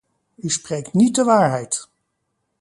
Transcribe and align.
U 0.35 0.49
spreekt 0.49 0.93
niet 0.93 1.15
de 1.15 1.23
waarheid! 1.23 1.87